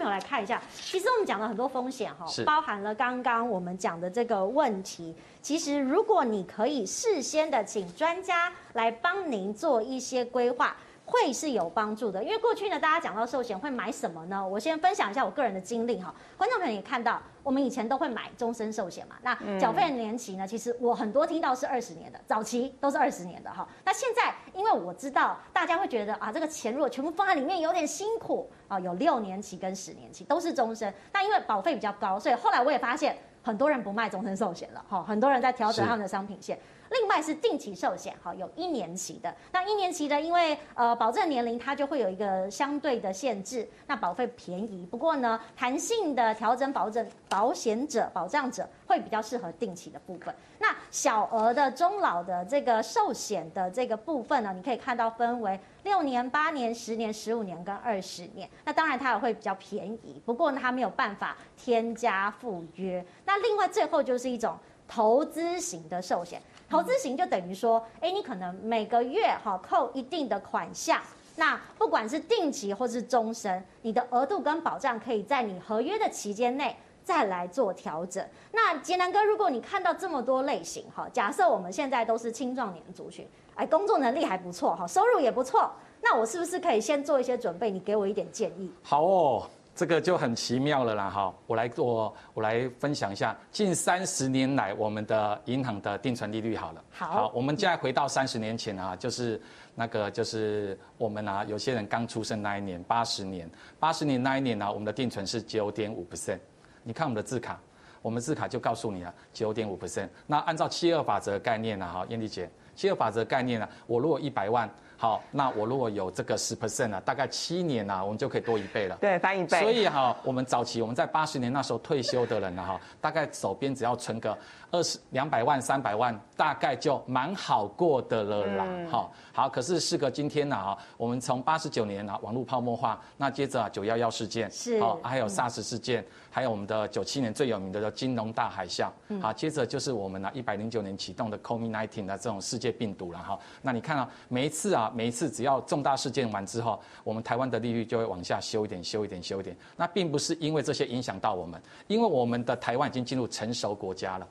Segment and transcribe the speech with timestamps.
[0.00, 5.14] 朋友来看一下，其实我们讲了很多风险哈，包含了刚刚我们讲的这个问题。
[5.42, 10.74] 其实如果你可以事先的请专家来帮您做一些规划。
[11.10, 14.46] 会是有帮助的，因为过去呢，大家讲到寿险会买什么呢？
[14.46, 16.14] 我先分享一下我个人的经历哈。
[16.36, 19.16] 观众朋友也看到，我们以前都会买终身寿险嘛。
[19.22, 23.66] 那缴费的年期呢，其实我很多听到是二十年的，早期都是二十年的哈。
[23.84, 30.94] 那现在，因为我知道大家会觉得啊，这个钱如果全部放在里面有点辛苦啊，有六年期跟十年期都是终身。
[31.12, 36.56] 那因为保费比较高，所以后来我也发现很多人不卖终身寿险了哈，很多人在调整他们的商品线。
[36.90, 39.34] 另外是定期寿险，哈，有一年期的。
[39.52, 44.84] 那一年期的，因为呃保证年龄它就会有一个相对的限制，那保费便宜。
[44.90, 50.34] 不过呢，弹性的调整保证保险者、保障者会比较适合定期的部分。
[50.58, 58.48] 那小额的中老的这个寿险的这个部分呢，你可以看到分为六年、八年、十年、十五年跟二十年。
[58.64, 63.04] 那当然它也会比较便宜，不过呢它没有办法添加附约。
[63.24, 66.42] 那另外最后就是一种投资型的寿险。
[66.70, 71.02] 投资型就等于说，哎，你可能每个月哈扣一定的款项，
[71.34, 78.24] 那不管是定期或是终身，你的额度跟保障可以在你合约的期间内再来做调整。
[78.52, 87.70] 那杰南哥，如果你看到这么多类型哈，假设我们现在都是青壮年族群，哎，工作能力还不错哈，收入也不错，那我是不是可以先做一些准备？
[87.70, 88.72] 你给我一点建议。
[88.82, 89.50] 好哦。
[89.80, 91.34] 这个就很奇妙了啦，哈！
[91.46, 96.84] 我来我，我来分享一下近三十年来我们的银行的定存利率好了。
[96.90, 99.40] 好，好，我们现在回到三十年前啊，就是
[99.74, 106.40] 那个就是我们啊，有些人刚出生那一年，八十年，八十年那一年呢、啊，我们的定存是九点五 percent。
[106.82, 107.58] 你看我们的字卡，
[108.02, 110.10] 我们字卡就告诉你了，九点五 percent。
[110.26, 114.68] 那按照七二法则概念呢、啊，哈，燕丽姐，七二法则概念呢、啊，我如果一百万。
[115.00, 118.94] 好，那我如果有这个十 percent 啊，大概七年啊，我们就可以多一倍了。
[119.00, 119.58] 对，翻一倍。
[119.58, 124.36] 所以哈，我们早期我们在八十年那时候退休的人呢，哈，大概手边只要存个
[124.70, 128.66] 二十两百万、三百万，大概就蛮好过的了啦。
[128.90, 138.90] 好，好，可是事隔今天呢，哈，我们从八十九年啊，网络泡沫化，那接着啊，九幺幺事件，是，好，还有 SARS 事件，还有我们的九七年最有名的叫金融大海啸，
[139.22, 143.38] 好，接着就是我们呢一百零九年启动的 COVID-19 的这种世界病毒了哈。
[143.62, 149.56] 那你看啊，每一次啊，每一次只要重大事件完之后，我们台湾的利率就会往下修一点，修一点，修一点。
[149.76, 154.28] 那并不是因为这些影响到我们，因为我们的台湾已经进入成熟国家了。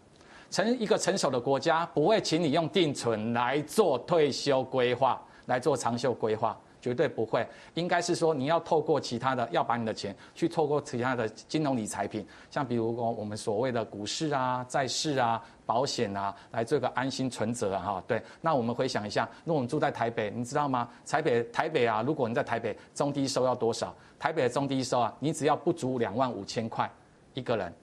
[0.51, 6.57] 成一个成熟的国家，不会请你用定存来做退休规划，来做长寿规划。
[6.81, 18.21] 绝对不会，应该是说你要透过其他的，要把你的钱去透过其他的金融理财品，像比如说我们所谓的股市啊、债市啊、保险啊，来做个安心存折啊，哈，对。
[18.41, 20.89] 那我们回想一下，如果我们住在台北，你知道吗？
[21.05, 23.93] 台北台北啊，如果你在台北中低收要多少？
[24.17, 26.89] 台北的中低收啊，你只要不足两万五千块
[27.33, 27.73] 一个人。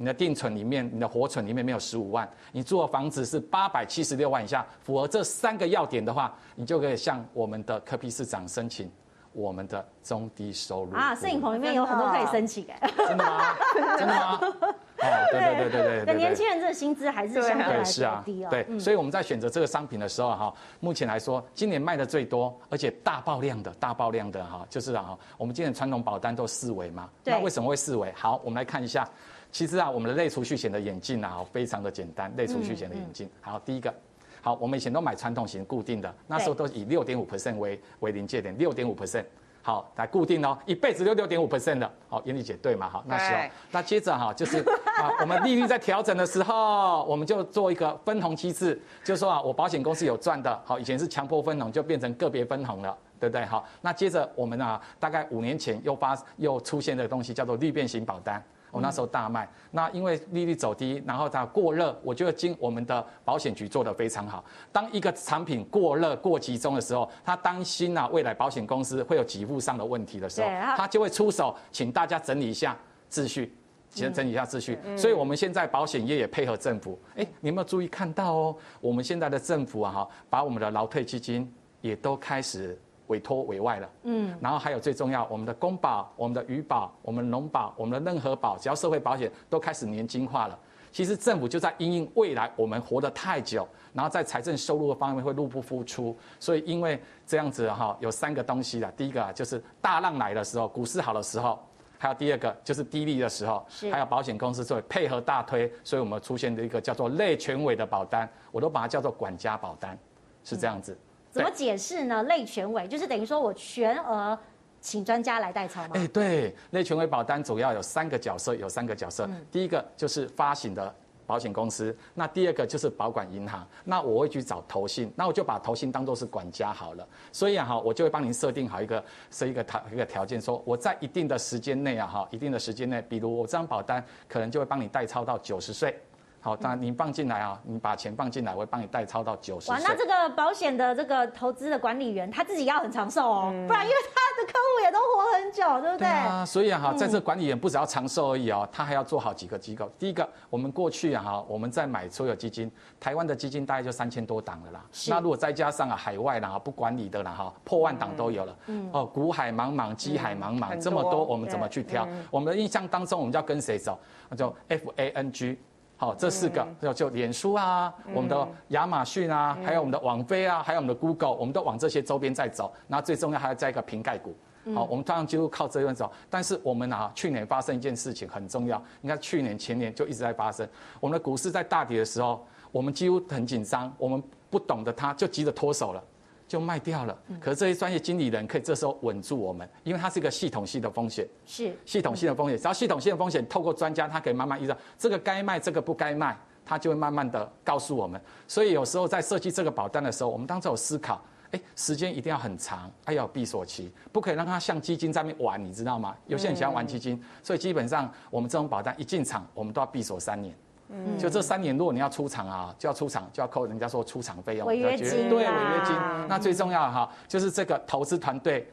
[0.00, 8.90] 你的定存里面，你的活存里面没有十五万，你住的房子是八百七十六万以下，符合这三个要点的话，你就可以向我们的柯 P 市长申请
[9.34, 13.54] 我们的中低收入啊，摄影棚里面有很多可以申请哎，真的吗？
[13.98, 14.38] 真的吗？
[14.40, 18.48] 哦，对对对对对对，年轻人这个薪资还是相对来说低哦。
[18.50, 28.10] 对，所以我们在选择这个商品的时候哈，目前来说，今年卖的最多，而且大爆量的大爆量的哈，就是啊，我们今年传统保单都四维嘛，那为什么会四维？
[28.16, 29.06] 好，我们来看一下。
[29.52, 32.32] 其实啊，我们的类储蓄险的眼镜啊，非常的简单。
[32.36, 33.92] 类储蓄险的眼镜，好，第一个，
[34.40, 39.24] 好，我们以前都买传统型固定的，那时候都以六点五 percent 为为临界点，六点五 percent，
[39.62, 42.88] 好，来固定哦，一辈子就六点五 percent 的，好，严丽姐对嘛？
[42.88, 53.44] 好，那时候，那接着哈，就是啊，我们利率在调整的时候，我们就做一个分红机制，就是说啊，我保险公司有赚的，好，以前是强迫分红，就变成个别分红了，对不对？
[53.44, 58.42] 好，那接着我们啊，大概五年前又发又出现的东西叫做利变型保单。
[58.70, 64.44] 我那时候大卖，那因为利率走低，然后它过热，我觉得经我们的保险局做得非常好。
[64.70, 72.76] 当一个产品过热、过集中的时候，他担心啊未来保险公司会有给付上的问题的时候，他就会出手，请大家整理一下
[73.10, 73.54] 秩序，
[73.90, 74.78] 先整理一下秩序。
[74.96, 78.56] 所以我们现在保险业也配合政府，哎，你有没有注意看到哦？
[78.80, 82.78] 我们现在的政府啊哈，把我们的劳退基金也都开始。
[83.10, 90.58] 委托委外了，嗯，然后还有最重要，我们的公保、我们的余保、我们农保、我们的任何保，只要社会保险都开始年金化了。
[90.92, 101.58] 其实政府就在因应未来我们活得太久，然后在财政收入的方面会入不敷出，所以因为这样子哈，有三个东西的，第一个就是大浪来的时候，股市好的时候，
[101.96, 109.96] 还有第二个就是低利的时候，还有保险公司作为配合大推，所以我们出现的一个叫做类全委的保单，我都把它叫做管家保单，
[110.42, 110.98] 是这样子。
[111.30, 112.22] 怎么解释呢？
[112.24, 114.38] 类全委就是等于说我全额
[114.80, 115.90] 请专家来代操吗？
[115.94, 119.26] 哎，对，类权威保单主要有三个角色，有三个角色。
[119.26, 120.92] 嗯、第一个就是发行的
[121.26, 127.06] 保险公司，那第二个就是保管银行，那我会去找投信，那我就把投信当做是管家好了。
[127.30, 135.96] 所以啊哈，我就会帮您设定好一个设一个条一个条件，说我在一定的时间内啊哈，一定的时间内，比如我这张保单可能就会帮你代操到九十岁。
[136.40, 139.74] 好，当然你放进来啊，你把钱放进来，我会帮你代操到九十岁。
[139.74, 146.08] 哇，那这个保险的这个投资的管理员他自己要很长寿哦，嗯、不然因为他的客户也都活很久，对不对？
[146.08, 149.90] 对啊，所以啊哈，在这管理员不只要长寿而已哦，他还要做好几个机构。
[149.98, 154.84] 第一个，我们过去啊哈，我们在买所有基金，台湾的基金大概就三千多档了啦。
[154.90, 155.10] 是。
[155.10, 158.56] 那如果再加上啊海外啦不管理的啦哈，破万档都有了。
[158.66, 158.88] 嗯。
[158.92, 162.06] 哦，股海茫茫，机海茫茫，嗯、这么多，我们怎么去挑？
[162.06, 163.98] 嗯、我们的印象当中，我们就要跟谁走？
[164.30, 165.58] 那就 F A N G。
[166.00, 172.72] 好，这四个就就脸书啊，我们的亚马逊啊，还有我们的网飞啊，还有我们的 Google，我们都往这些周边在走。
[172.86, 174.34] 那最重要还要加一个瓶盖股。
[174.74, 176.10] 好，我们当然就靠这边走。
[176.30, 178.82] 但是我们啊，去年发生一件事情很重要。
[179.02, 180.66] 你看去年前年就一直在发生，
[181.00, 186.02] 我们的股市在大跌的时候，我们几乎很紧张，我们不懂得它就急着脱手了。
[186.50, 192.58] 就卖掉了，可是这些专业经理人可以这时候稳住我们，因为它是一个系统性的风险，是系统性的风险。
[192.58, 198.20] 只要系统性的风险，透过专家，他可以慢慢意识到这个该卖，这个不该卖，他就会慢慢的告诉我们。
[198.48, 206.16] 所以有时候在设计这个保单的时候，我们当时有思考，哎，时间一定要很长，还要有闭锁期，不可以让它像基金在那边玩，你知道吗？
[206.26, 210.52] 有些人喜欢玩基金，所以基本上我们这种保单一进场，我们都要闭锁三年。
[210.92, 215.94] 嗯，就这三年，如果你要出场啊，就要出场，就要扣人家说出场费用，违约金，对，违约金。
[216.28, 218.68] 那最重要的哈，就是这个投资团队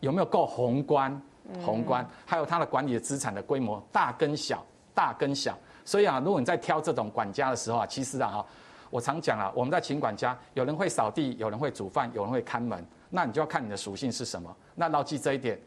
[0.00, 1.18] 有没有够宏观，
[1.64, 4.62] 宏观，还有他的管理的资产的规模大跟小，
[4.94, 5.58] 大跟小。
[5.84, 8.46] 所以啊，如果你在挑这种管家的时候啊，其实啊哈，
[8.90, 14.54] 我常讲啊，我们在请管家，有人会扫地，有人会煮饭，有人会看门，那你就要看你的属性是什么。
[14.74, 15.58] 那牢记这一点。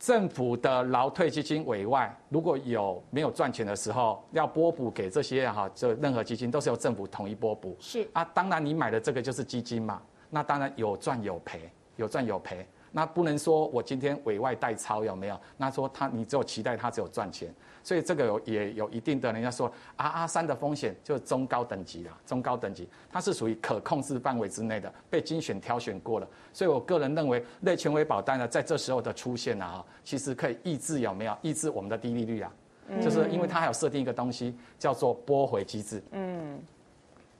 [0.00, 7.76] 政府的劳退基金委外，如果有没有赚钱的时候，要拨补给这些哈，就任何基金都是由政府统一拨补。
[7.78, 10.00] 是啊，当然你买的这个就是基金嘛，
[10.30, 12.66] 那当然有赚有赔，有赚有赔。
[12.92, 15.40] 那不能说我今天委外代操有没有？
[15.56, 17.52] 那说他你只有期待他只有赚钱。
[17.82, 26.28] 所以这个有也有一定的，人家说 R R 三的风险就是中高等级啦，中高等级它是属于可控制范围之内的，被精选挑选过了。
[26.52, 31.34] 所以我个人认为，类权威保单呢，在这时候的出现呢啊，其实可以抑制有没有？
[31.40, 32.52] 抑制我们的低利率啊，
[33.00, 36.02] 就是因为它还有设定一个东西叫做拨回机制。
[36.10, 36.60] 嗯，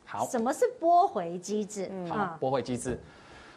[0.07, 0.27] 好。
[0.27, 1.91] 什么是拨回机制？
[2.09, 2.99] 好，拨回机制，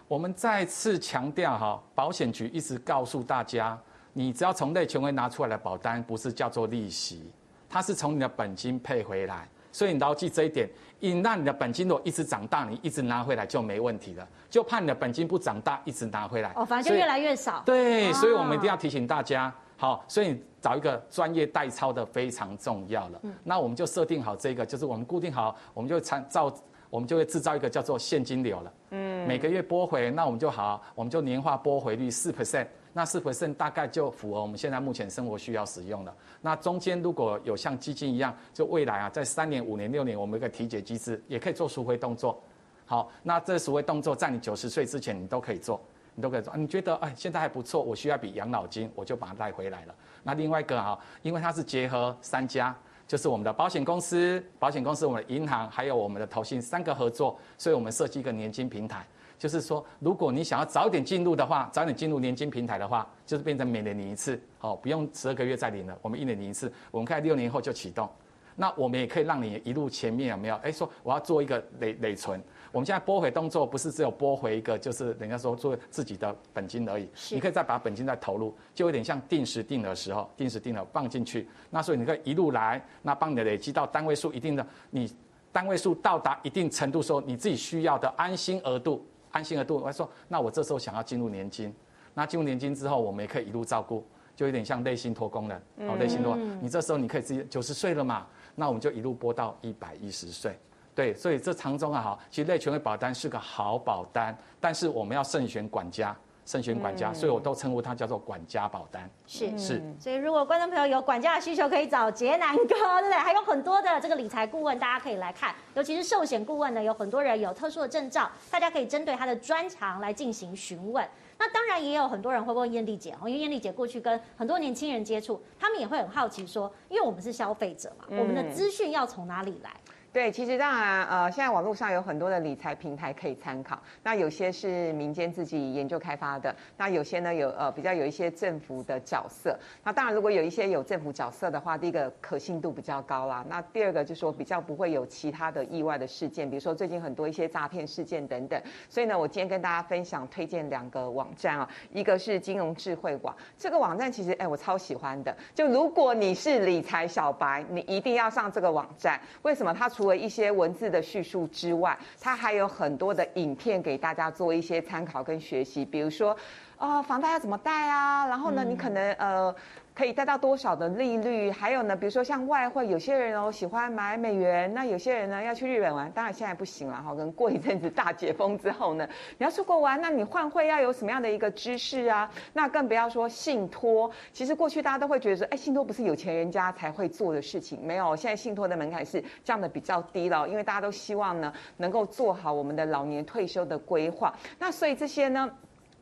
[0.08, 3.78] 我们再次强调哈，保险局一直告诉大家。
[4.16, 7.32] 你只要从类权威拿出来的保单，不是叫做利息，
[7.68, 9.48] 它是从你的本金配回来。
[9.72, 10.70] 所以你牢记这一点，
[11.00, 14.28] 一旦你的本金如果一直长大，你一直拿回来就没问题了。
[14.52, 17.64] 就怕你的本金不长大，一直拿回来，哦，反正就越来越少。
[17.66, 23.20] 对，所以我们一定要提醒大家，好，所以你找一个专业代操的非常重要了。
[23.44, 26.54] 那我们就设定好这个，就是我们固定好，我们就参照，
[26.94, 28.74] 我们就会制造一个叫做现金流了。
[28.92, 32.68] 嗯，每个月拨回，那我们就好，我们就年化拨回率四 percent。
[32.94, 36.16] 那四 percent 大概就符合我们现在目前生活需要使用了。
[36.40, 42.40] 那中间如果有像基金一样，就未来啊，在三年、五年、六年，我们有一个提解机制，也可以做赎回动作。
[42.86, 45.82] 好，那这赎回动作在你九十岁之前，你都可以做，
[46.14, 46.56] 你都可以做。
[46.56, 49.96] 你觉得哎，现在还不错，我需要笔养老金，我就把它带回来了。
[50.22, 52.76] 那另外一个啊，因为它是结合三家，
[53.08, 59.06] 就是我们的保险公司、保险公司、我们的银行，还有我们的投信三个合作，所以我们设计一个年金平台。
[59.38, 68.10] 就是说，如果你想要早点进入的话，早点进入年金平台的话，就是变成每年领一次，哦，不用十二个月再领了，我们一年领一次，我们看六年后就启动。
[68.56, 70.56] 那我们也可以让你一路前面有没有？
[70.58, 72.42] 哎，说我要做一个累累存，
[72.72, 85.12] 我们现在拨回动作不是只有拨回一个，就是人家说做自己的本金而已，你可以再把本金再投入，就有点像定时定额时候，定时定额放进去，那所以你可以一路来，那帮你的累积到单位数一定的，你
[85.52, 89.06] 单位数到达一定程度时候，你自己需要的安心额度。
[89.32, 91.74] 安心额度，我说，那我这时候想要进入年金，
[92.14, 94.06] 那进入年金之后，我们也可以一路照顾，
[94.36, 100.58] 就有点像类信托功能，好，类信托，你这时候你可以自己九十岁了嘛，那我们就一路播到一百一十岁，
[100.94, 106.16] 对，所以这当中啊，哈，其实类权威保单是个好保单，但是我们要慎选管家。
[106.46, 109.10] 慎选管家，所以我都称呼它叫做管家保单。
[109.26, 113.14] 是是，所以如果观众朋友有管家的需求，可以找杰南哥，对不对？
[113.14, 115.56] 还有很多的这个理财顾问，大家可以来看。
[115.74, 121.08] 尤其是寿险顾问呢，有很多人有特殊的证照，大家可以针对他的专长来进行询问。
[121.44, 129.70] 那当然也有很多人会问燕丽姐哦，因为燕丽姐过去跟很多年轻人接触，他们也会很好奇说，因为我们是消费者嘛，我们的资讯要从哪里来？
[130.14, 133.82] 对，其实当然，呃，现在网络上有很多的理财平台可以参考。
[134.04, 139.58] 那有些是民间自己研究开发的，那有些呢有呃比较有一些政府的角色。
[139.84, 143.44] 那当然，如果有一些有政府角色的话，第一个可信度比较高啦。
[143.50, 148.62] 那第二个就是说比较不会有其他的意外的事件，比如说最近很多一些诈骗事件等等。
[148.88, 155.36] 所以呢，我今天跟大家分享推荐两个网站啊，一个是金融智慧网，这个网站其实哎我超喜欢的。
[155.56, 159.20] 就如果你是理财小白，你一定要上这个网站。
[159.42, 159.74] 为什么？
[159.74, 165.86] 它除了一些文字的叙述之外，它还有很多的影片给大家做一些参考跟学习。
[165.86, 166.32] 比如说，
[166.78, 168.26] 啊、呃，房贷要怎么贷啊？
[168.28, 169.56] 然后呢，你可能呃。
[169.96, 171.52] 可以贷到多少的利率？
[171.52, 177.12] 还有呢，比如说像外汇，有些人哦喜欢买美元，那有些人呢要去日本玩，当然现在不行了哈。
[177.14, 179.08] 可能过一阵子大解封之后呢，
[179.38, 182.30] 你 要出国玩，那你换汇要有什么样的一个知识啊？
[182.54, 184.10] 那更不要说信托。
[184.32, 194.34] 其实过去大家都会觉得说，哎，信托不是有钱人家才会做的事情，没有，现在信托的门槛是降得比较低了，因为大家都希望呢能够做好我们的老年退休的规划。
[194.58, 195.50] 那所以这些呢。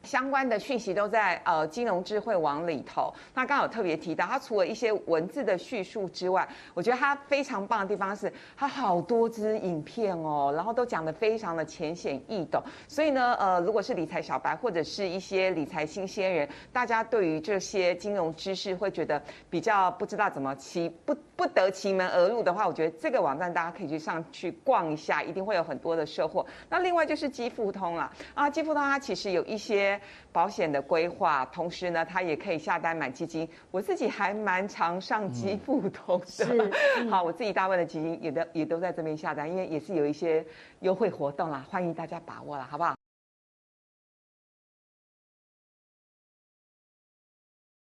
[0.03, 3.13] 相关的讯息都在呃金融智慧网里头。
[3.35, 12.61] 那刚好特别提到，它除了一些文字的叙述之外，我觉得它非常棒的地方是它好多支影片哦，然后都讲得非常的浅显易懂。
[12.87, 26.45] 所以呢，呃，如果是理财小白或者是一些理财新鲜人，大家对于这些金融知识会觉得比较不知道怎么其不不得其门而入的话，我觉得这个网站大家可以去上去逛一下，一定会有很多的收获。
[26.69, 29.90] 那另外就是基富通了啊，基富通它其实有一些。
[30.31, 33.47] 保险的规划，同时呢，他也可以下单买基金。
[33.71, 40.45] 我自己还蛮常上基富通的，嗯、好，我自己大部分的基金也都也都在这边下单，因为也是有一些
[40.81, 43.00] 优惠活动啦，欢迎大家把握啦，好不好？